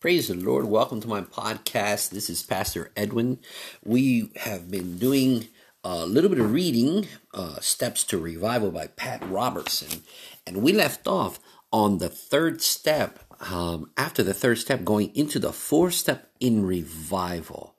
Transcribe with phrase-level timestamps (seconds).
[0.00, 0.66] Praise the Lord.
[0.66, 2.10] Welcome to my podcast.
[2.10, 3.40] This is Pastor Edwin.
[3.84, 5.48] We have been doing
[5.82, 10.04] a little bit of reading, uh, Steps to Revival by Pat Robertson.
[10.46, 11.40] And we left off
[11.72, 13.18] on the third step,
[13.50, 17.74] um, after the third step, going into the fourth step in revival.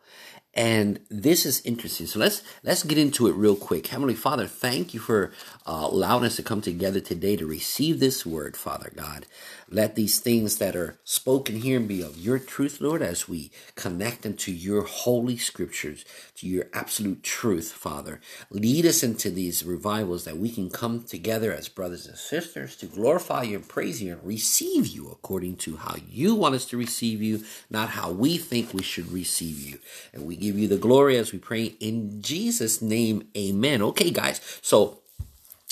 [0.59, 2.05] And this is interesting.
[2.05, 3.87] So let's let's get into it real quick.
[3.87, 5.31] Heavenly Father, thank you for
[5.65, 9.25] uh, allowing us to come together today to receive this word, Father God.
[9.71, 14.23] Let these things that are spoken here be of your truth, Lord, as we connect
[14.23, 16.03] them to your holy scriptures,
[16.37, 18.19] to your absolute truth, Father.
[18.49, 22.87] Lead us into these revivals that we can come together as brothers and sisters to
[22.87, 26.77] glorify you and praise you and receive you according to how you want us to
[26.77, 29.77] receive you, not how we think we should receive you.
[30.13, 33.27] And we give you the glory as we pray in Jesus' name.
[33.37, 33.81] Amen.
[33.81, 34.41] Okay, guys.
[34.61, 34.99] So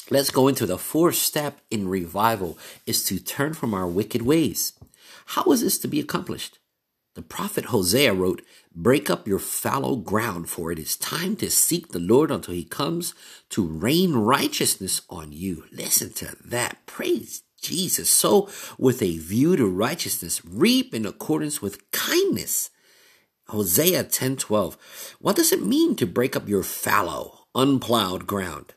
[0.09, 4.71] Let's go into the fourth step in revival is to turn from our wicked ways.
[5.27, 6.59] How is this to be accomplished?
[7.15, 8.41] The prophet Hosea wrote,
[8.73, 12.63] Break up your fallow ground, for it is time to seek the Lord until he
[12.63, 13.15] comes
[13.49, 15.65] to rain righteousness on you.
[15.73, 16.85] Listen to that.
[16.85, 18.09] Praise Jesus.
[18.09, 22.69] So, with a view to righteousness, reap in accordance with kindness.
[23.49, 24.77] Hosea 10:12.
[25.19, 28.73] What does it mean to break up your fallow, unplowed ground?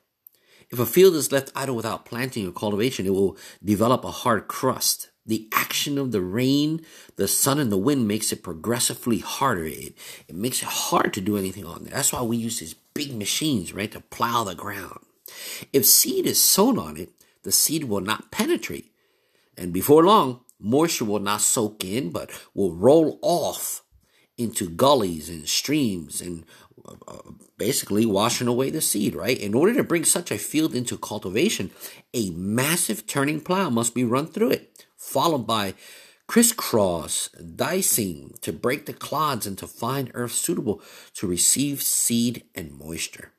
[0.71, 4.47] If a field is left idle without planting or cultivation, it will develop a hard
[4.47, 5.11] crust.
[5.27, 9.65] The action of the rain, the sun, and the wind makes it progressively harder.
[9.65, 9.95] It,
[10.29, 11.95] it makes it hard to do anything on there.
[11.95, 15.01] That's why we use these big machines, right, to plow the ground.
[15.73, 17.11] If seed is sown on it,
[17.43, 18.93] the seed will not penetrate.
[19.57, 23.83] And before long, moisture will not soak in, but will roll off
[24.41, 26.45] into gullies and streams and
[26.87, 29.39] uh, uh, basically washing away the seed, right?
[29.39, 31.71] In order to bring such a field into cultivation,
[32.15, 35.75] a massive turning plow must be run through it, followed by
[36.27, 40.81] crisscross dicing to break the clods into fine earth suitable
[41.15, 43.33] to receive seed and moisture.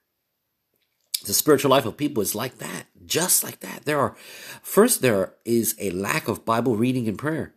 [1.26, 3.86] The spiritual life of people is like that, just like that.
[3.86, 4.15] There are,
[4.61, 7.53] first, there is a lack of Bible reading and prayer.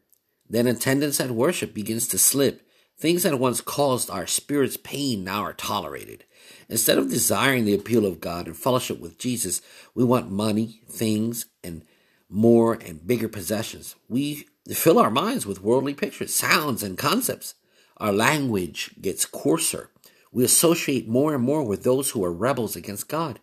[0.48, 2.62] Then attendance at worship begins to slip
[2.96, 6.24] Things that once caused our spirits pain now are tolerated.
[6.68, 9.60] Instead of desiring the appeal of God and fellowship with Jesus,
[9.94, 11.82] we want money, things, and
[12.28, 13.96] more and bigger possessions.
[14.08, 17.54] We fill our minds with worldly pictures, sounds, and concepts.
[17.98, 19.90] Our language gets coarser.
[20.32, 23.40] We associate more and more with those who are rebels against God.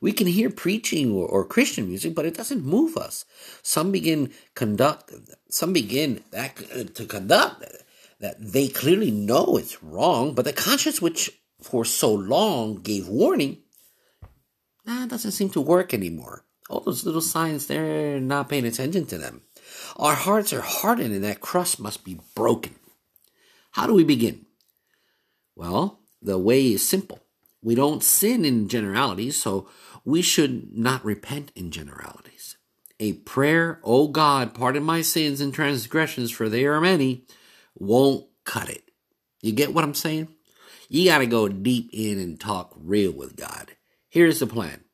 [0.00, 3.24] We can hear preaching or, or, Christian music, but it doesn't move us.
[3.62, 5.12] Some begin conduct,
[5.48, 7.64] some begin to conduct
[8.22, 13.58] that they clearly know it's wrong, but the conscience which for so long gave warning,
[14.86, 16.44] nah, doesn't seem to work anymore.
[16.70, 19.42] All those little signs, they're not paying attention to them.
[19.96, 22.76] Our hearts are hardened and that crust must be broken.
[23.72, 24.46] How do we begin?
[25.56, 27.18] Well, the way is simple.
[27.60, 29.68] We don't sin in generalities, so
[30.04, 32.56] we should not repent in generalities.
[33.00, 37.24] A prayer, O God, pardon my sins and transgressions, for they are many,
[37.82, 38.90] won't cut it.
[39.40, 40.28] You get what I'm saying?
[40.88, 43.72] You got to go deep in and talk real with God.
[44.08, 44.84] Here's the plan.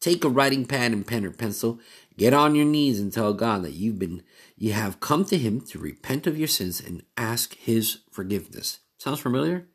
[0.00, 1.80] Take a writing pad and pen or pencil,
[2.16, 4.22] get on your knees and tell God that you've been
[4.56, 8.78] you have come to him to repent of your sins and ask his forgiveness.
[8.96, 9.66] Sounds familiar?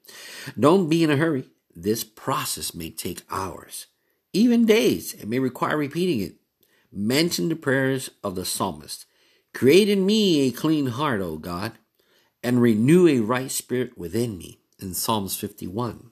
[0.60, 1.50] Don't be in a hurry.
[1.76, 3.88] This process may take hours,
[4.34, 5.14] even days.
[5.14, 6.36] It may require repeating it.
[6.92, 9.06] Mention the prayers of the psalmist.
[9.54, 11.74] Create in me a clean heart, O God,
[12.44, 16.12] and renew a right spirit within me in Psalms 51.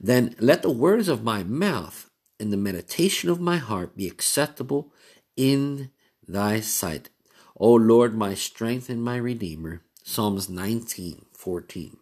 [0.00, 4.92] Then let the words of my mouth and the meditation of my heart be acceptable
[5.36, 5.90] in
[6.26, 7.10] thy sight.
[7.56, 9.82] O Lord, my strength and my redeemer.
[10.02, 11.96] Psalms 19, 14.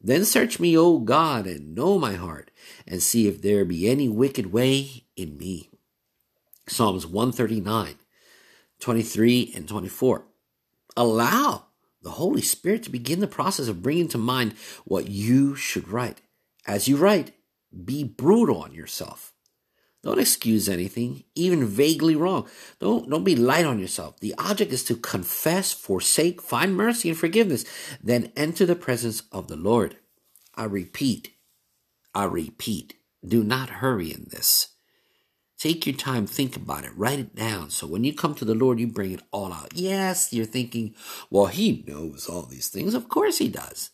[0.00, 2.50] Then search me, O God, and know my heart,
[2.86, 5.70] and see if there be any wicked way in me.
[6.68, 7.94] Psalms 139,
[8.80, 10.24] 23 and 24.
[10.96, 11.67] Allow
[12.02, 14.54] the Holy Spirit to begin the process of bringing to mind
[14.84, 16.20] what you should write.
[16.66, 17.32] As you write,
[17.84, 19.32] be brutal on yourself.
[20.02, 22.48] Don't excuse anything, even vaguely wrong.
[22.78, 24.20] Don't, don't be light on yourself.
[24.20, 27.64] The object is to confess, forsake, find mercy and forgiveness,
[28.02, 29.96] then enter the presence of the Lord.
[30.54, 31.32] I repeat,
[32.14, 32.94] I repeat,
[33.26, 34.68] do not hurry in this.
[35.58, 37.70] Take your time, think about it, write it down.
[37.70, 39.72] So when you come to the Lord, you bring it all out.
[39.74, 40.94] Yes, you're thinking,
[41.30, 42.94] well, He knows all these things.
[42.94, 43.90] Of course He does.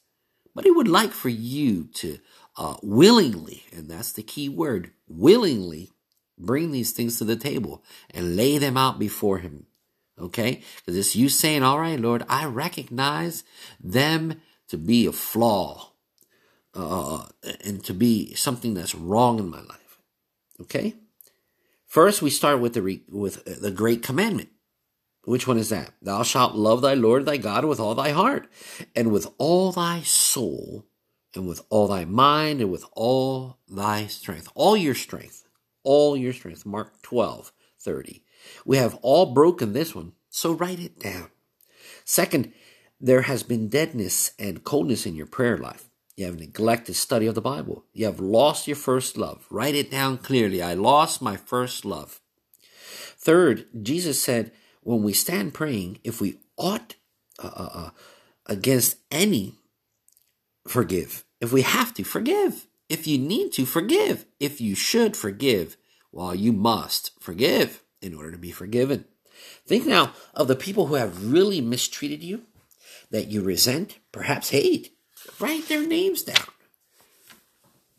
[0.55, 2.19] But He would like for you to
[2.59, 5.91] uh, willingly, and that's the key word, willingly
[6.39, 9.67] bring these things to the table and lay them out before Him.
[10.21, 10.63] Okay?
[10.77, 13.43] Because it's you saying, All right, Lord, I recognize
[13.81, 15.93] them to be a flaw
[16.75, 17.27] uh,
[17.65, 19.99] and to be something that's wrong in my life.
[20.61, 20.95] Okay?
[21.95, 24.49] First, we start with the, re- with the great commandment.
[25.27, 25.93] Which one is that?
[26.03, 28.49] Thou shalt love thy Lord thy God with all thy heart,
[28.97, 30.87] and with all thy soul,
[31.37, 34.49] and with all thy mind, and with all thy strength.
[34.57, 35.47] All your strength.
[35.85, 36.67] All your strength.
[36.67, 38.25] Mark 12, 30.
[38.65, 41.31] We have all broken this one, so write it down.
[42.05, 42.53] Second,
[43.01, 45.89] there has been deadness and coldness in your prayer life.
[46.17, 47.85] You have neglected study of the Bible.
[47.93, 49.47] You have lost your first love.
[49.51, 50.63] Write it down clearly.
[50.63, 52.21] I lost my first love.
[53.17, 54.53] Third, Jesus said,
[54.83, 56.95] when we stand praying, if we ought
[57.43, 57.91] uh, uh, uh,
[58.47, 59.55] against any,
[60.69, 61.25] forgive.
[61.41, 62.67] If we have to, forgive.
[62.89, 64.27] If you need to, forgive.
[64.39, 65.77] If you should forgive,
[66.13, 69.07] well, you must forgive in order to be forgiven.
[69.67, 72.43] Think now of the people who have really mistreated you,
[73.11, 74.94] that you resent, perhaps hate.
[75.41, 76.47] Write their names down.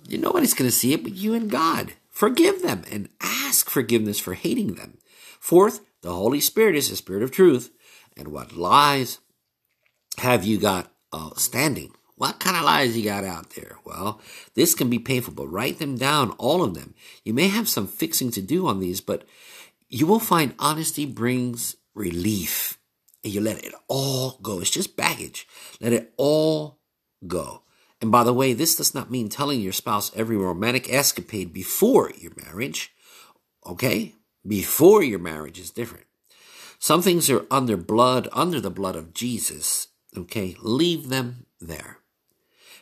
[0.07, 1.93] You nobody's going to see it but you and God.
[2.09, 4.97] Forgive them and ask forgiveness for hating them.
[5.39, 7.71] Fourth, the Holy Spirit is the Spirit of truth.
[8.15, 9.19] And what lies
[10.19, 11.91] have you got uh, standing?
[12.15, 13.77] What kind of lies you got out there?
[13.83, 14.21] Well,
[14.53, 16.93] this can be painful, but write them down, all of them.
[17.25, 19.27] You may have some fixing to do on these, but
[19.89, 22.77] you will find honesty brings relief.
[23.23, 24.59] And you let it all go.
[24.59, 25.47] It's just baggage.
[25.81, 26.79] Let it all
[27.27, 27.61] go.
[28.01, 32.11] And by the way, this does not mean telling your spouse every romantic escapade before
[32.17, 32.91] your marriage.
[33.65, 34.13] Okay?
[34.45, 36.05] Before your marriage is different.
[36.77, 39.87] Some things are under blood, under the blood of Jesus.
[40.15, 40.55] Okay?
[40.61, 41.99] Leave them there.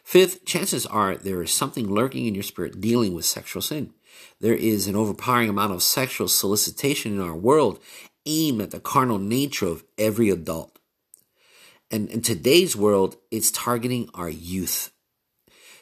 [0.03, 3.93] Fifth, chances are there is something lurking in your spirit dealing with sexual sin.
[4.41, 7.79] There is an overpowering amount of sexual solicitation in our world
[8.25, 10.72] aimed at the carnal nature of every adult.
[11.93, 14.91] And in today's world, it's targeting our youth.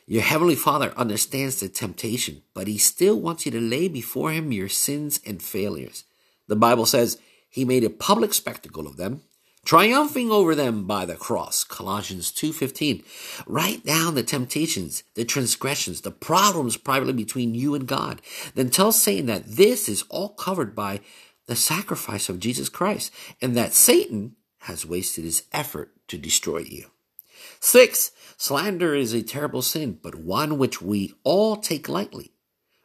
[0.05, 4.51] Your Heavenly Father understands the temptation, but He still wants you to lay before Him
[4.51, 6.03] your sins and failures.
[6.49, 7.17] The Bible says
[7.49, 9.21] He made a public spectacle of them
[9.63, 13.03] triumphing over them by the cross colossians 2.15
[13.45, 18.19] write down the temptations the transgressions the problems privately between you and god
[18.55, 20.99] then tell satan that this is all covered by
[21.45, 26.85] the sacrifice of jesus christ and that satan has wasted his effort to destroy you
[27.59, 32.31] six slander is a terrible sin but one which we all take lightly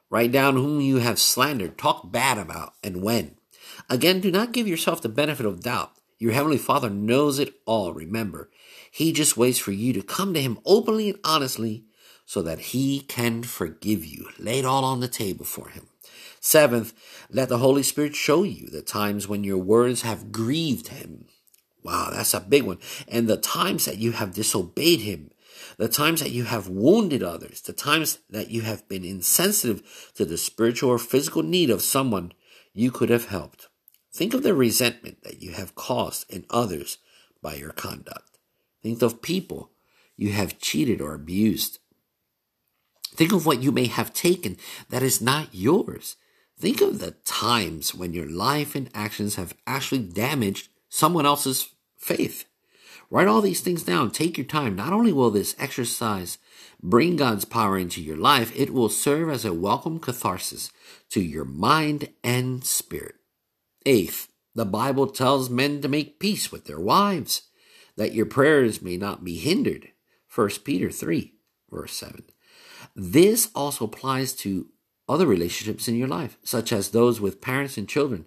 [0.08, 3.36] write down whom you have slandered talk bad about and when
[3.90, 7.92] again do not give yourself the benefit of doubt your Heavenly Father knows it all,
[7.92, 8.50] remember.
[8.90, 11.84] He just waits for you to come to Him openly and honestly
[12.24, 14.28] so that He can forgive you.
[14.38, 15.88] Lay it all on the table for Him.
[16.40, 16.94] Seventh,
[17.30, 21.26] let the Holy Spirit show you the times when your words have grieved Him.
[21.86, 22.78] Wow, that's a big one.
[23.06, 25.30] And the times that you have disobeyed Him,
[25.78, 30.24] the times that you have wounded others, the times that you have been insensitive to
[30.24, 32.32] the spiritual or physical need of someone
[32.74, 33.68] you could have helped.
[34.12, 36.98] Think of the resentment that you have caused in others
[37.40, 38.40] by your conduct.
[38.82, 39.70] Think of people
[40.16, 41.78] you have cheated or abused.
[43.14, 44.56] Think of what you may have taken
[44.90, 46.16] that is not yours.
[46.58, 51.75] Think of the times when your life and actions have actually damaged someone else's
[52.06, 52.44] faith.
[53.10, 54.10] Write all these things down.
[54.10, 54.74] Take your time.
[54.74, 56.38] Not only will this exercise
[56.82, 60.70] bring God's power into your life, it will serve as a welcome catharsis
[61.10, 63.16] to your mind and spirit.
[63.84, 67.42] Eighth, the Bible tells men to make peace with their wives,
[67.96, 69.88] that your prayers may not be hindered.
[70.34, 71.32] 1 Peter 3,
[71.70, 72.24] verse 7.
[72.94, 74.68] This also applies to
[75.08, 78.26] other relationships in your life, such as those with parents and children.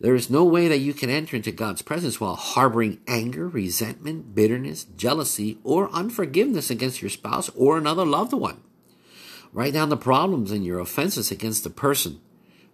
[0.00, 4.34] There is no way that you can enter into God's presence while harboring anger, resentment,
[4.34, 8.60] bitterness, jealousy, or unforgiveness against your spouse or another loved one.
[9.52, 12.20] Write down the problems and your offenses against the person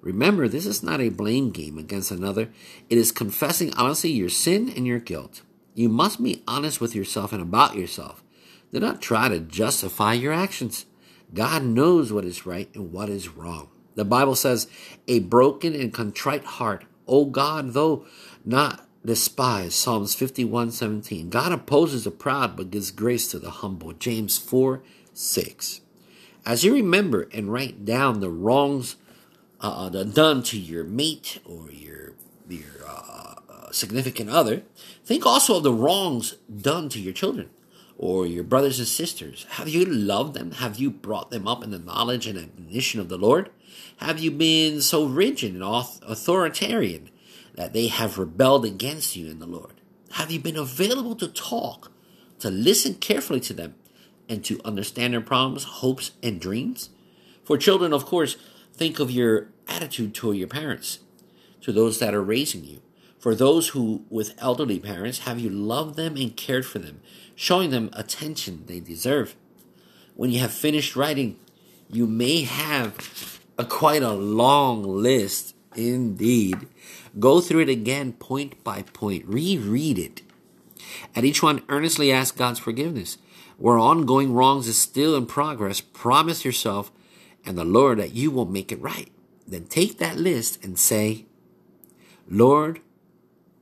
[0.03, 2.51] Remember, this is not a blame game against another.
[2.91, 5.43] It is confessing honestly your sin and your guilt.
[5.75, 8.23] You must be honest with yourself and about yourself.
[8.73, 10.87] Do not try to justify your actions.
[11.33, 13.71] God knows what is right and what is wrong.
[13.95, 14.67] The Bible says,
[15.07, 18.07] a broken and contrite heart, O God, though
[18.45, 19.75] not despise.
[19.75, 21.31] Psalms 51 17.
[21.31, 23.93] God opposes the proud but gives grace to the humble.
[23.93, 24.83] James 4
[25.13, 25.81] 6.
[26.45, 28.97] As you remember and write down the wrongs
[29.61, 32.15] uh, done to your mate or your
[32.49, 34.63] your uh, uh, significant other,
[35.05, 37.49] think also of the wrongs done to your children
[37.97, 39.47] or your brothers and sisters.
[39.51, 40.53] Have you loved them?
[40.53, 43.51] Have you brought them up in the knowledge and admonition of the Lord?
[43.99, 47.11] Have you been so rigid and authoritarian
[47.55, 49.81] that they have rebelled against you in the Lord?
[50.13, 51.93] Have you been available to talk,
[52.41, 53.75] to listen carefully to them,
[54.29, 56.91] and to understand their problems, hopes, and dreams?
[57.45, 58.37] For children, of course,
[58.73, 61.01] think of your attitude toward your parents,
[61.61, 62.83] to those that are raising you.
[63.19, 67.01] For those who, with elderly parents, have you loved them and cared for them,
[67.37, 69.37] showing them attention they deserve.
[70.15, 71.39] When you have finished writing,
[71.89, 72.95] you may have
[73.59, 76.67] a quite a long list indeed.
[77.19, 79.25] Go through it again, point by point.
[79.27, 80.23] Reread it.
[81.15, 83.19] At each one, earnestly ask God's forgiveness.
[83.59, 86.91] Where ongoing wrongs is still in progress, promise yourself
[87.45, 89.11] and the Lord that you will make it right.
[89.47, 91.27] Then take that list and say,
[92.29, 92.81] Lord,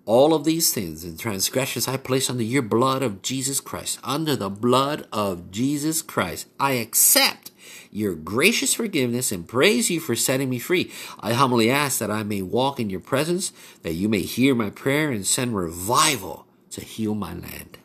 [0.06, 3.98] all of these sins and transgressions I place under your blood of Jesus Christ.
[4.02, 7.50] Under the blood of Jesus Christ, I accept
[7.90, 10.90] your gracious forgiveness and praise you for setting me free.
[11.20, 14.70] I humbly ask that I may walk in your presence, that you may hear my
[14.70, 17.78] prayer and send revival to heal my land.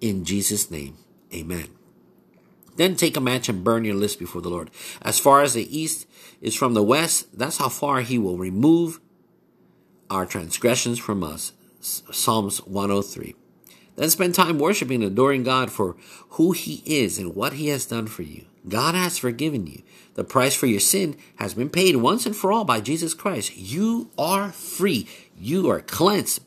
[0.00, 0.96] In Jesus' name,
[1.34, 1.68] amen.
[2.76, 4.70] Then take a match and burn your list before the Lord.
[5.02, 6.06] As far as the east
[6.40, 9.00] is from the west, that's how far he will remove
[10.10, 11.52] our transgressions from us.
[11.80, 13.34] Psalms 103.
[13.96, 15.96] Then spend time worshiping and adoring God for
[16.30, 18.44] who He is and what He has done for you.
[18.68, 19.82] God has forgiven you.
[20.14, 23.56] The price for your sin has been paid once and for all by Jesus Christ.
[23.56, 25.08] You are free.
[25.38, 26.42] You are cleansed.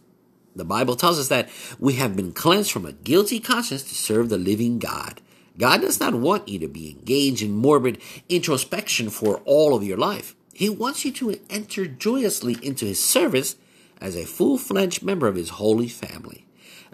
[0.56, 4.29] The Bible tells us that we have been cleansed from a guilty conscience to serve
[4.29, 5.22] the living God.
[5.58, 9.98] God does not want you to be engaged in morbid introspection for all of your
[9.98, 10.36] life.
[10.53, 13.56] He wants you to enter joyously into His service
[14.01, 16.46] as a full fledged member of His holy family.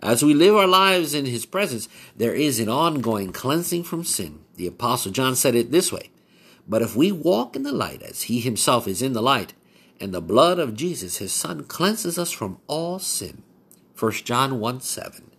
[0.06, 4.42] As we live our lives in His presence, there is an ongoing cleansing from sin.
[4.54, 6.12] The Apostle John said it this way
[6.68, 9.56] But if we walk in the light as He Himself is in the light,
[10.00, 13.42] and the blood of Jesus, His Son, cleanses us from all sin.
[13.98, 15.32] 1 John 1 7.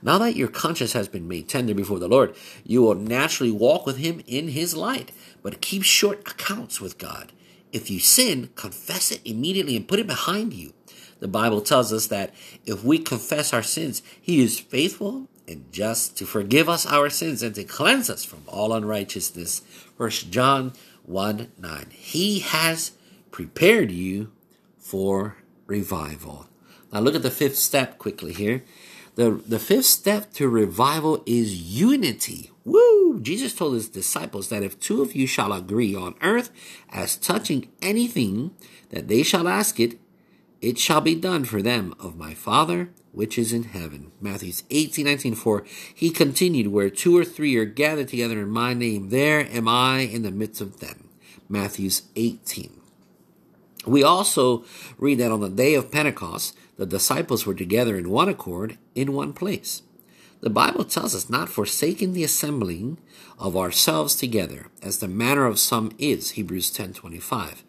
[0.00, 3.84] Now that your conscience has been made tender before the Lord, you will naturally walk
[3.84, 7.32] with Him in His light, but keep short accounts with God.
[7.70, 10.72] If you sin, confess it immediately and put it behind you.
[11.20, 16.16] The Bible tells us that if we confess our sins, He is faithful and just
[16.18, 19.62] to forgive us our sins and to cleanse us from all unrighteousness.
[19.96, 20.72] First John
[21.04, 21.86] 1 9.
[21.90, 22.92] He has
[23.30, 24.32] prepared you
[24.78, 26.48] for revival.
[26.92, 28.64] Now look at the fifth step quickly here.
[29.14, 32.50] The, the fifth step to revival is unity.
[32.64, 33.18] Woo!
[33.20, 36.50] Jesus told his disciples that if two of you shall agree on earth
[36.90, 38.54] as touching anything
[38.90, 39.98] that they shall ask it,
[40.60, 44.12] it shall be done for them of my Father which is in heaven.
[44.20, 48.74] Matthew 18, 19, for he continued, where two or three are gathered together in my
[48.74, 51.08] name, there am I in the midst of them.
[51.48, 52.78] Matthew 18.
[53.86, 54.66] We also
[54.98, 59.14] read that on the day of Pentecost, the disciples were together in one accord in
[59.14, 59.80] one place.
[60.40, 62.98] The Bible tells us not forsaking the assembling
[63.38, 67.62] of ourselves together, as the manner of some is, Hebrews 10.25.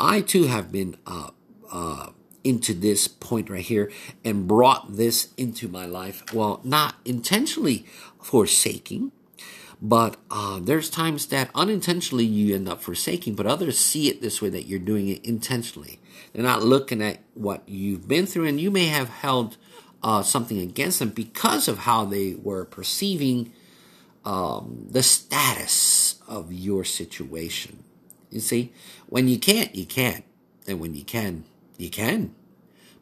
[0.00, 1.32] I too have been uh,
[1.70, 2.12] uh,
[2.46, 3.90] into this point right here
[4.24, 6.22] and brought this into my life.
[6.32, 7.86] Well, not intentionally
[8.22, 9.12] forsaking,
[9.82, 14.40] but uh, there's times that unintentionally you end up forsaking, but others see it this
[14.40, 15.98] way that you're doing it intentionally.
[16.32, 19.56] They're not looking at what you've been through, and you may have held
[20.02, 23.52] uh, something against them because of how they were perceiving
[24.24, 27.82] um, the status of your situation.
[28.30, 28.72] You see,
[29.08, 30.24] when you can't, you can't.
[30.68, 31.44] And when you can,
[31.78, 32.34] you can.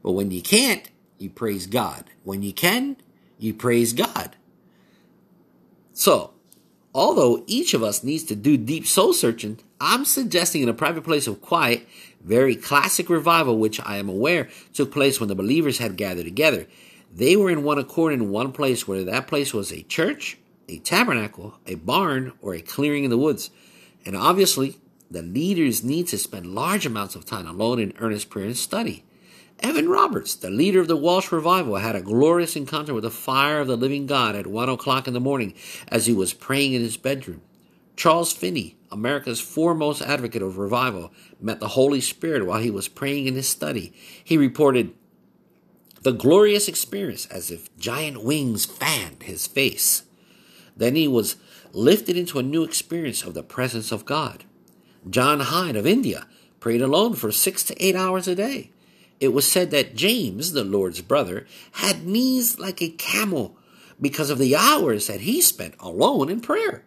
[0.02, 0.88] But when you can't,
[1.18, 2.04] you praise God.
[2.24, 2.96] When you can,
[3.38, 4.36] you praise God.
[5.92, 6.32] So,
[6.94, 11.04] although each of us needs to do deep soul searching, I'm suggesting in a private
[11.04, 11.86] place of quiet,
[12.22, 16.66] very classic revival, which I am aware took place when the believers had gathered together.
[17.14, 20.36] They were in one accord in one place, whether that place was a church,
[20.68, 23.50] a tabernacle, a barn, or a clearing in the woods.
[24.04, 24.76] And obviously,
[25.14, 29.04] the leaders need to spend large amounts of time alone in earnest prayer and study.
[29.61, 33.61] Evan Roberts, the leader of the Welsh revival, had a glorious encounter with the fire
[33.61, 35.54] of the living God at one o'clock in the morning
[35.88, 37.40] as he was praying in his bedroom.
[37.97, 43.26] Charles Finney, America's foremost advocate of revival, met the Holy Spirit while he was praying
[43.26, 43.92] in his study.
[44.23, 44.92] He reported,
[46.02, 50.02] the glorious experience as if giant wings fanned his face.
[50.76, 51.37] Then he was
[51.73, 54.44] lifted into a new experience of the presence of God.
[55.08, 56.26] John Hyde of India
[56.61, 58.70] prayed alone for six to eight hours a day.
[59.20, 63.56] It was said that James, the Lord's brother, had knees like a camel
[64.00, 66.84] because of the hours that he spent alone in prayer.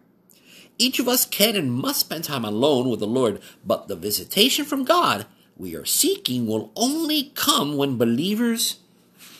[0.78, 4.64] Each of us can and must spend time alone with the Lord, but the visitation
[4.64, 8.76] from God we are seeking will only come when believers,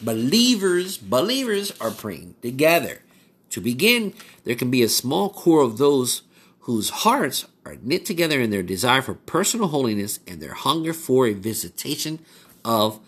[0.01, 3.03] believers, believers are praying together.
[3.51, 6.23] To begin, there can be a small core of those
[6.69, 11.27] whose hearts are knit together in their desire for personal holiness and their hunger for
[11.27, 12.19] a visitation
[12.63, 13.01] of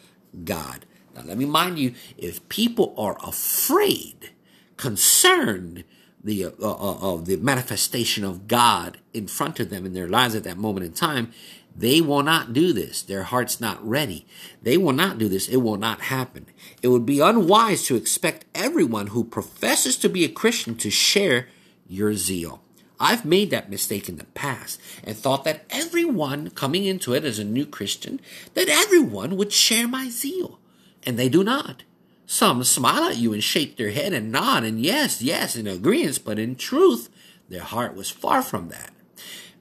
[0.44, 0.86] God.
[1.14, 4.30] Now, let me remind you if people are afraid,
[4.78, 5.84] concerned,
[6.24, 10.34] the uh, uh, of the manifestation of God in front of them in their lives
[10.34, 11.30] at that moment in time,
[11.76, 13.02] they will not do this.
[13.02, 14.26] Their heart's not ready.
[14.62, 15.48] They will not do this.
[15.48, 16.46] It will not happen.
[16.80, 21.48] It would be unwise to expect everyone who professes to be a Christian to share
[21.86, 22.62] your zeal.
[23.00, 27.38] I've made that mistake in the past and thought that everyone coming into it as
[27.38, 28.20] a new Christian,
[28.54, 30.58] that everyone would share my zeal.
[31.04, 31.82] And they do not.
[32.26, 36.20] Some smile at you and shake their head and nod and yes, yes, in agreement,
[36.24, 37.08] but in truth,
[37.48, 38.92] their heart was far from that.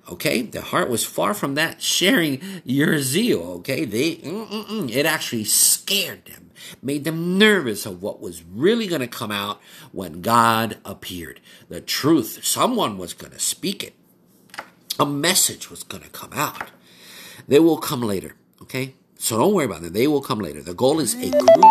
[0.10, 3.42] Okay, the heart was far from that sharing your zeal.
[3.60, 6.50] Okay, they it actually scared them,
[6.82, 9.62] made them nervous of what was really going to come out
[9.92, 11.40] when God appeared.
[11.68, 13.94] The truth, someone was going to speak it.
[15.00, 16.72] A message was going to come out.
[17.48, 18.36] They will come later.
[18.64, 19.94] Okay, so don't worry about them.
[19.94, 20.64] They will come later.
[20.64, 21.64] The goal is a group,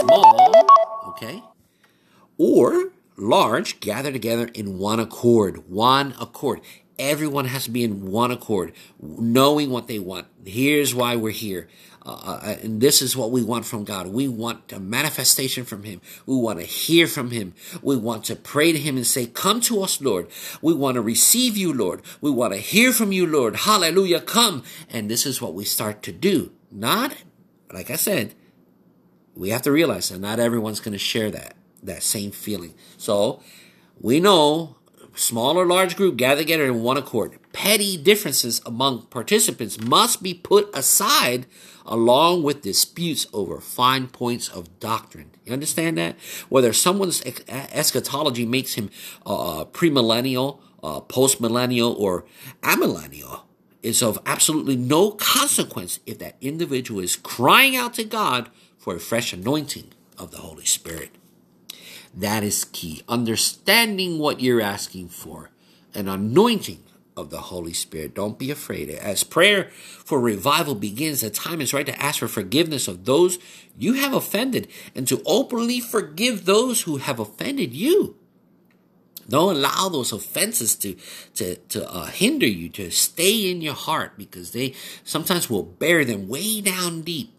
[0.00, 0.52] small,
[1.08, 1.42] okay,
[2.36, 5.68] or large, gather together in one accord.
[5.68, 6.60] One accord.
[7.00, 10.26] Everyone has to be in one accord, knowing what they want.
[10.44, 11.66] Here's why we're here.
[12.04, 14.08] Uh, uh, and this is what we want from God.
[14.08, 16.02] We want a manifestation from Him.
[16.26, 17.54] We want to hear from Him.
[17.80, 20.28] We want to pray to Him and say, Come to us, Lord.
[20.60, 22.02] We want to receive you, Lord.
[22.20, 23.56] We want to hear from you, Lord.
[23.56, 24.20] Hallelujah.
[24.20, 24.62] Come.
[24.90, 26.52] And this is what we start to do.
[26.70, 27.16] Not,
[27.72, 28.34] like I said,
[29.34, 32.74] we have to realize that not everyone's going to share that, that same feeling.
[32.98, 33.42] So
[33.98, 34.76] we know
[35.14, 37.38] small or large group gather together in one accord.
[37.52, 41.46] Petty differences among participants must be put aside
[41.86, 45.30] along with disputes over fine points of doctrine.
[45.44, 46.16] You understand that?
[46.48, 48.90] Whether someone's eschatology makes him
[49.26, 52.24] uh, premillennial, uh, postmillennial, or
[52.62, 53.42] amillennial
[53.82, 59.00] is of absolutely no consequence if that individual is crying out to God for a
[59.00, 61.10] fresh anointing of the Holy Spirit.
[62.14, 63.02] That is key.
[63.08, 65.50] Understanding what you're asking for,
[65.94, 66.82] an anointing
[67.16, 68.14] of the Holy Spirit.
[68.14, 68.90] Don't be afraid.
[68.90, 73.38] As prayer for revival begins, the time is right to ask for forgiveness of those
[73.78, 78.16] you have offended and to openly forgive those who have offended you.
[79.28, 80.96] Don't allow those offenses to
[81.34, 86.04] to to uh, hinder you to stay in your heart because they sometimes will bear
[86.04, 87.32] them way down deep,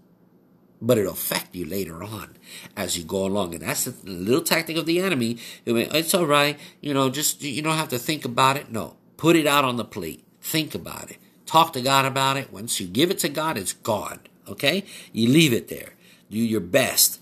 [0.82, 2.36] but it'll affect you later on
[2.76, 3.54] as you go along.
[3.54, 5.38] And that's the little tactic of the enemy.
[5.65, 7.10] It's all right, you know.
[7.10, 8.72] Just you don't have to think about it.
[8.72, 10.24] No, put it out on the plate.
[10.41, 11.17] Think about it.
[11.46, 12.52] Talk to God about it.
[12.52, 14.20] Once you give it to God, it's gone.
[14.48, 15.94] Okay, you leave it there.
[16.30, 17.22] Do your best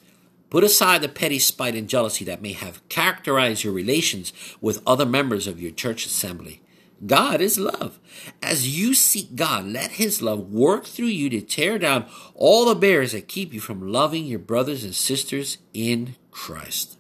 [0.49, 5.05] Put aside the petty spite and jealousy that may have characterized your relations with other
[5.05, 6.61] members of your church assembly.
[7.05, 7.99] God is love.
[8.41, 12.75] As you seek God, let His love work through you to tear down all the
[12.75, 16.97] barriers that keep you from loving your brothers and sisters in Christ.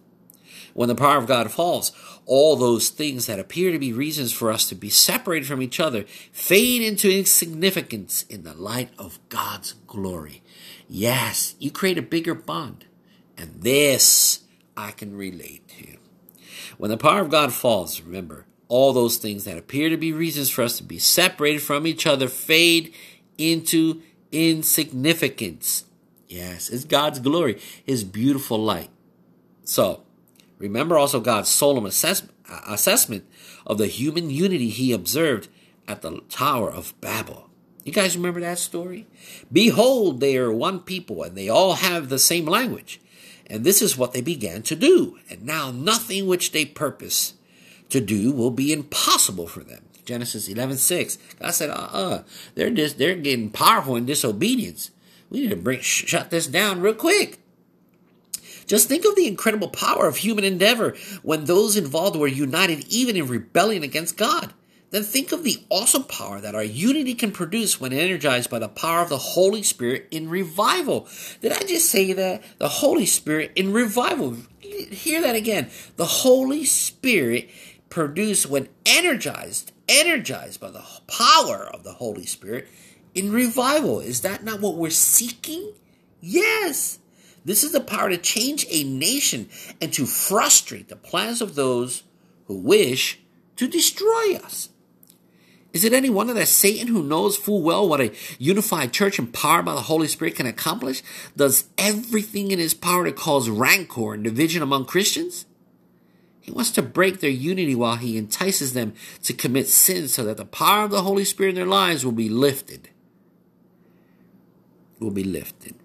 [0.73, 1.91] When the power of God falls,
[2.25, 5.79] all those things that appear to be reasons for us to be separated from each
[5.79, 10.43] other fade into insignificance in the light of God's glory.
[10.87, 12.85] Yes, you create a bigger bond
[13.39, 14.41] and this
[14.75, 15.97] I can relate to.
[16.77, 20.49] When the power of God falls, remember, all those things that appear to be reasons
[20.49, 22.93] for us to be separated from each other fade
[23.37, 24.01] into
[24.31, 25.85] insignificance.
[26.27, 28.91] Yes, it's God's glory, His beautiful light.
[29.63, 30.03] So,
[30.59, 32.35] remember also God's solemn assessment,
[32.67, 33.25] assessment
[33.65, 35.49] of the human unity He observed
[35.87, 37.49] at the Tower of Babel.
[37.83, 39.07] You guys remember that story?
[39.51, 43.01] Behold, they are one people and they all have the same language.
[43.47, 45.17] And this is what they began to do.
[45.27, 47.33] And now nothing which they purpose
[47.89, 49.83] to do will be impossible for them.
[50.05, 51.17] Genesis 11, 6.
[51.39, 52.23] God said, uh-uh,
[52.55, 54.91] they're just, they're getting powerful in disobedience.
[55.29, 57.37] We need to bring, shut this down real quick.
[58.65, 63.15] Just think of the incredible power of human endeavor when those involved were united even
[63.15, 64.53] in rebellion against God
[64.91, 68.67] then think of the awesome power that our unity can produce when energized by the
[68.67, 71.07] power of the Holy Spirit in revival.
[71.41, 72.43] Did I just say that?
[72.57, 74.37] The Holy Spirit in revival.
[74.61, 75.69] Hear that again.
[75.97, 77.49] The Holy Spirit
[77.89, 82.67] produced when energized, energized by the power of the Holy Spirit
[83.13, 83.99] in revival.
[83.99, 85.73] Is that not what we're seeking?
[86.21, 86.99] Yes.
[87.45, 89.49] This is the power to change a nation
[89.81, 92.03] and to frustrate the plans of those
[92.45, 93.19] who wish
[93.55, 94.69] to destroy us.
[95.71, 99.65] Is it any wonder that Satan, who knows full well what a unified church empowered
[99.65, 101.03] by the Holy Spirit can accomplish,
[101.37, 105.45] does everything in his power to cause rancor and division among Christians?
[106.49, 110.37] He wants to break their unity while he entices them to commit sin so that
[110.37, 112.89] the power of the Holy Spirit in their lives will be lifted.
[114.97, 115.75] Will be lifted.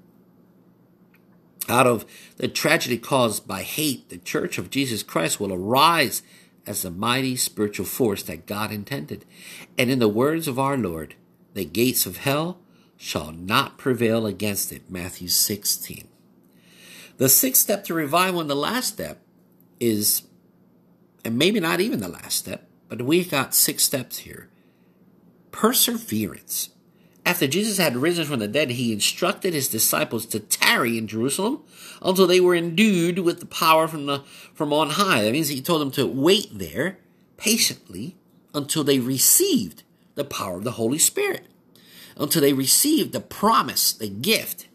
[1.69, 2.07] Out of
[2.39, 6.23] the tragedy caused by hate, the Church of Jesus Christ will arise
[6.67, 9.27] as the mighty spiritual force that God intended.
[9.77, 11.15] And in the words of our Lord,
[11.53, 12.59] the gates of hell
[12.97, 14.91] shall not prevail against it.
[14.91, 16.09] Matthew 16.
[17.19, 19.21] The sixth step to revival and the last step
[19.79, 20.23] is,
[21.25, 24.51] and maybe not even the last step, but we've got six steps here.
[25.51, 26.71] Perseverance.
[27.27, 31.63] After Jesus had risen from the dead, he instructed his disciples to tarry in Jerusalem
[32.03, 35.23] until they were endued with the power from the from on high.
[35.23, 36.99] That means he told them to wait there
[37.39, 38.17] patiently
[38.53, 39.85] until they received
[40.17, 41.47] the power of the Holy Spirit,
[42.17, 44.69] until they received the promise, the gift.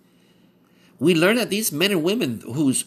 [0.97, 2.85] We learn that these men and women whose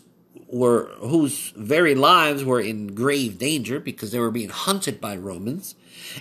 [0.52, 5.74] were whose very lives were in grave danger because they were being hunted by Romans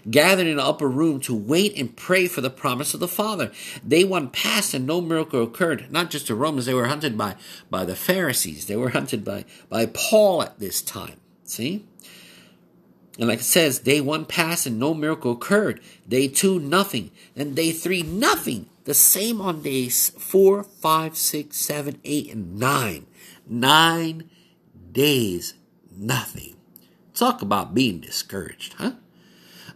[0.10, 3.52] gathered in an upper room to wait and pray for the promise of the Father.
[3.86, 5.92] Day one passed and no miracle occurred.
[5.92, 7.36] Not just the Romans, they were hunted by,
[7.70, 8.68] by the Pharisees.
[8.68, 11.20] They were hunted by, by Paul at this time.
[11.44, 11.86] See?
[13.20, 15.82] And like it says, day one passed and no miracle occurred.
[16.08, 17.12] Day two, nothing.
[17.36, 18.68] And day three, nothing.
[18.86, 23.06] The same on days four, five, six, seven, eight, and nine.
[23.52, 24.30] Nine
[24.94, 25.56] days,
[25.94, 26.56] nothing.
[27.14, 28.94] Talk about being discouraged, huh?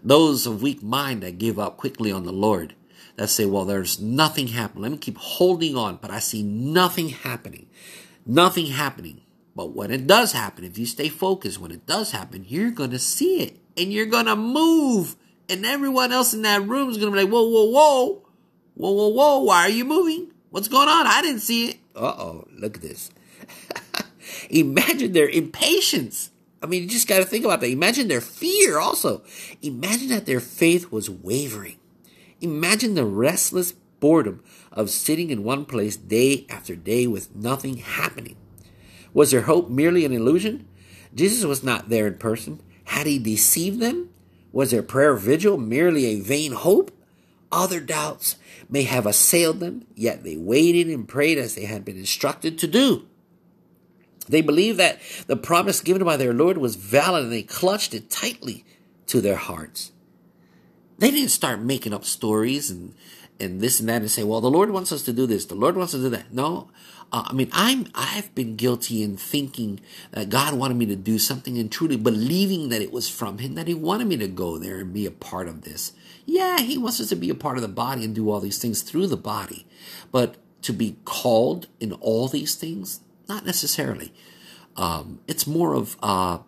[0.01, 2.73] Those of weak mind that give up quickly on the Lord,
[3.17, 4.83] that say, well, there's nothing happening.
[4.83, 7.67] Let me keep holding on, but I see nothing happening.
[8.25, 9.19] Nothing happening.
[9.57, 12.91] But when it does happen, if you stay focused, when it does happen, you're going
[12.91, 15.17] to see it and you're going to move.
[15.49, 18.25] And everyone else in that room is going to be like, whoa, whoa, whoa.
[18.75, 19.39] Whoa, whoa, whoa.
[19.39, 20.31] Why are you moving?
[20.49, 21.07] What's going on?
[21.07, 21.77] I didn't see it.
[21.93, 22.47] Uh oh.
[22.57, 23.09] Look at this.
[24.49, 26.31] Imagine their impatience.
[26.61, 27.69] I mean, you just got to think about that.
[27.69, 29.23] Imagine their fear also.
[29.61, 31.77] Imagine that their faith was wavering.
[32.41, 38.35] Imagine the restless boredom of sitting in one place day after day with nothing happening.
[39.13, 40.67] Was their hope merely an illusion?
[41.13, 42.61] Jesus was not there in person.
[42.85, 44.09] Had he deceived them?
[44.51, 46.91] Was their prayer vigil merely a vain hope?
[47.51, 48.37] Other doubts
[48.69, 52.67] may have assailed them, yet they waited and prayed as they had been instructed to
[52.67, 53.07] do.
[54.27, 58.09] They believed that the promise given by their Lord was valid and they clutched it
[58.09, 58.65] tightly
[59.07, 59.91] to their hearts.
[60.97, 62.95] They didn't start making up stories and,
[63.39, 65.45] and this and that and say, well, the Lord wants us to do this.
[65.45, 66.33] The Lord wants us to do that.
[66.33, 66.69] No.
[67.11, 69.79] Uh, I mean, I'm, I've been guilty in thinking
[70.11, 73.55] that God wanted me to do something and truly believing that it was from Him,
[73.55, 75.91] that He wanted me to go there and be a part of this.
[76.25, 78.57] Yeah, He wants us to be a part of the body and do all these
[78.57, 79.67] things through the body.
[80.11, 84.13] But to be called in all these things, not necessarily.
[84.75, 86.39] Um, it's more of uh,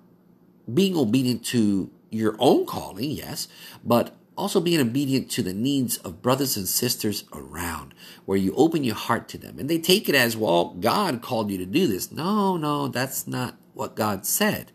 [0.71, 3.47] being obedient to your own calling, yes,
[3.83, 7.93] but also being obedient to the needs of brothers and sisters around,
[8.25, 9.57] where you open your heart to them.
[9.57, 12.11] And they take it as, well, God called you to do this.
[12.11, 14.71] No, no, that's not what God said.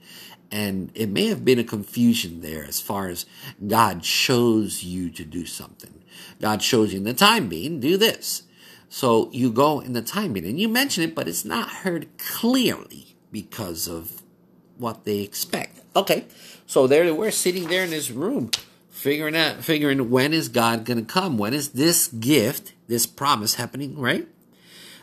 [0.51, 3.25] And it may have been a confusion there as far as
[3.67, 6.03] God shows you to do something.
[6.41, 8.43] God shows you in the time being, do this.
[8.93, 13.17] So you go in the timing and you mention it, but it's not heard clearly
[13.31, 14.21] because of
[14.77, 15.81] what they expect.
[15.97, 16.27] Okay,
[16.67, 18.51] so there we're sitting there in this room,
[18.91, 21.39] figuring out, figuring when is God going to come?
[21.39, 23.99] When is this gift, this promise happening?
[23.99, 24.29] Right?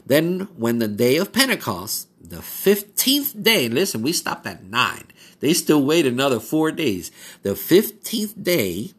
[0.05, 5.05] Then, when the day of Pentecost, the fifteenth day, listen, we stopped at nine.
[5.39, 7.09] They still wait another four days.
[7.41, 8.91] The fifteenth day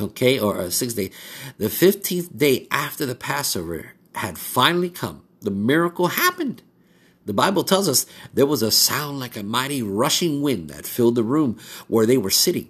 [0.00, 1.10] okay, or a sixth day,
[1.58, 6.62] the 15th day after the Passover had finally come, the miracle happened.
[7.26, 11.14] The Bible tells us there was a sound like a mighty rushing wind that filled
[11.14, 12.68] the room where they were sitting,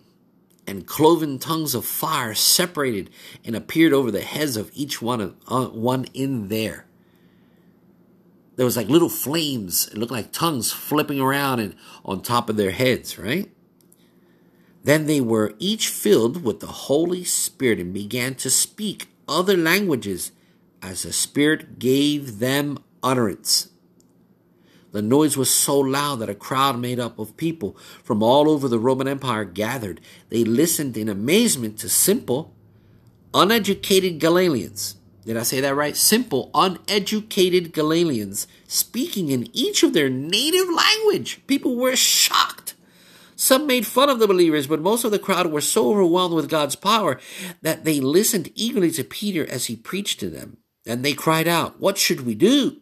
[0.66, 3.10] and cloven tongues of fire separated
[3.44, 6.86] and appeared over the heads of each one, uh, one in there.
[8.56, 9.88] There was like little flames.
[9.88, 13.50] It looked like tongues flipping around and on top of their heads, right?
[14.84, 20.30] Then they were each filled with the Holy Spirit and began to speak other languages
[20.82, 23.70] as the Spirit gave them utterance.
[24.92, 28.68] The noise was so loud that a crowd made up of people from all over
[28.68, 30.00] the Roman Empire gathered.
[30.28, 32.54] They listened in amazement to simple,
[33.32, 34.96] uneducated Galileans.
[35.24, 35.96] Did I say that right?
[35.96, 41.40] Simple, uneducated Galileans speaking in each of their native language.
[41.46, 42.53] People were shocked
[43.44, 46.48] Some made fun of the believers, but most of the crowd were so overwhelmed with
[46.48, 47.20] God's power
[47.60, 50.56] that they listened eagerly to Peter as he preached to them.
[50.86, 52.80] And they cried out, What should we do?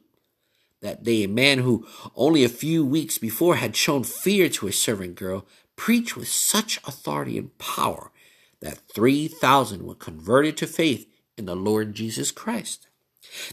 [0.81, 4.72] That day, a man who only a few weeks before had shown fear to a
[4.72, 8.12] servant girl preached with such authority and power
[8.61, 12.87] that 3,000 were converted to faith in the Lord Jesus Christ.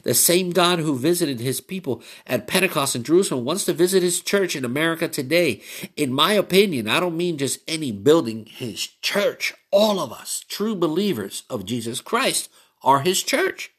[0.03, 4.21] The same God who visited his people at Pentecost in Jerusalem wants to visit his
[4.21, 5.61] church in America today.
[5.95, 9.53] In my opinion, I don't mean just any building, his church.
[9.71, 12.49] All of us, true believers of Jesus Christ,
[12.81, 13.71] are his church.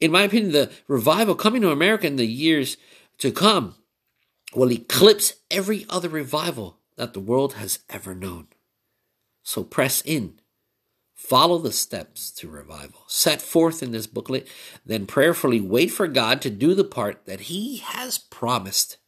[0.00, 2.76] In my opinion, the revival coming to America in the years
[3.18, 3.76] to come
[4.54, 8.48] will eclipse every other revival that the world has ever known.
[9.42, 10.40] So press in
[11.16, 14.46] Follow the steps to revival set forth in this booklet,
[14.84, 18.98] then prayerfully wait for God to do the part that He has promised.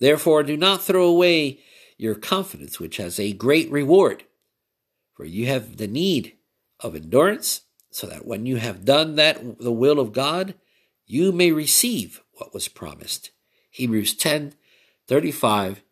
[0.00, 1.60] Therefore, do not throw away
[1.96, 4.24] your confidence, which has a great reward,
[5.14, 6.34] for you have the need
[6.80, 10.54] of endurance, so that when you have done that, the will of God,
[11.06, 13.30] you may receive what was promised.
[13.70, 14.54] Hebrews 10
[15.06, 15.82] 35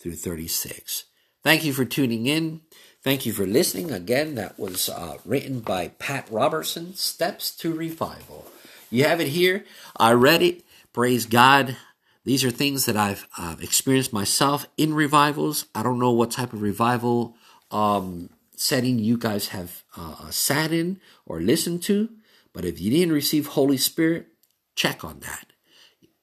[0.00, 1.04] through 36.
[1.42, 2.62] Thank you for tuning in.
[3.04, 3.90] Thank you for listening.
[3.90, 8.46] Again, that was uh, written by Pat Robertson, Steps to Revival.
[8.90, 9.66] You have it here.
[9.94, 10.64] I read it.
[10.94, 11.76] Praise God.
[12.24, 15.66] These are things that I've uh, experienced myself in revivals.
[15.74, 17.36] I don't know what type of revival
[17.70, 22.08] um, setting you guys have uh, sat in or listened to,
[22.54, 24.28] but if you didn't receive Holy Spirit,
[24.76, 25.52] check on that.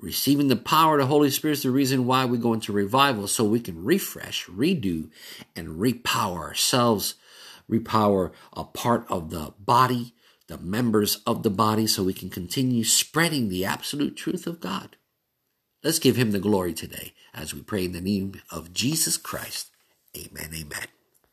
[0.01, 3.27] Receiving the power of the Holy Spirit is the reason why we go into revival,
[3.27, 5.11] so we can refresh, redo,
[5.55, 7.15] and repower ourselves,
[7.69, 10.15] repower a part of the body,
[10.47, 14.97] the members of the body, so we can continue spreading the absolute truth of God.
[15.83, 19.69] Let's give him the glory today as we pray in the name of Jesus Christ.
[20.17, 20.49] Amen.
[20.53, 21.00] Amen.